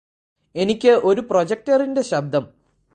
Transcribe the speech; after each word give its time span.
എനിക്ക് 0.55 0.93
ഒരു 1.03 1.21
പ്രൊജക്റ്ററിന്റെ 1.21 2.01
ശബ്ദം 2.01 2.45